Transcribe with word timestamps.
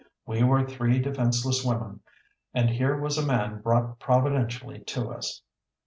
We 0.25 0.41
were 0.41 0.65
three 0.65 0.97
defenseless 0.97 1.63
women, 1.63 1.99
and 2.55 2.71
here 2.71 2.99
was 2.99 3.19
a 3.19 3.23
man 3.23 3.61
brought 3.61 3.99
providentially 3.99 4.79
to 4.85 5.11
us! 5.13 5.43